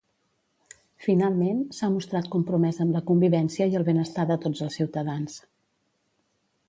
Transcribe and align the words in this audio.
Finalment, 1.07 1.59
s'ha 1.79 1.89
mostrat 1.97 2.29
compromès 2.35 2.81
amb 2.85 2.97
la 2.97 3.03
convivència 3.11 3.69
i 3.75 3.79
el 3.81 3.85
benestar 3.91 4.27
de 4.33 4.39
tots 4.47 4.65
els 4.69 4.79
ciutadans. 4.81 5.37